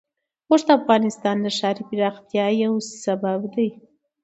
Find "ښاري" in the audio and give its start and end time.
1.57-1.83